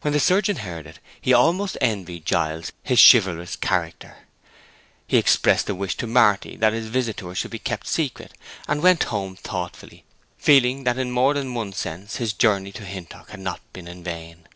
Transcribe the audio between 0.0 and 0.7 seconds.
When the surgeon